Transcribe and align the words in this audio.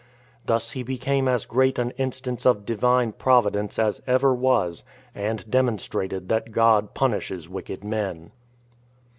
Thus 0.47 0.71
he 0.71 0.81
became 0.81 1.27
as 1.27 1.45
great 1.45 1.77
an 1.77 1.91
instance 1.91 2.43
of 2.47 2.65
Divine 2.65 3.11
Providence 3.11 3.77
as 3.77 4.01
ever 4.07 4.33
was, 4.33 4.83
and 5.13 5.47
demonstrated 5.47 6.27
that 6.29 6.51
God 6.51 6.95
punishes 6.95 7.47
wicked 7.47 7.83
men. 7.83 8.31